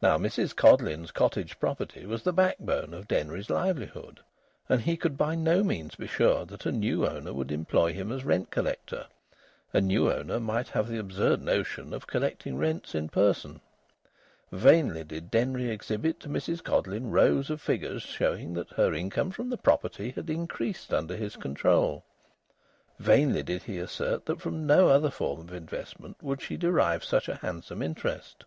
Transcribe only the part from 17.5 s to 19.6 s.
of figures, showing that her income from the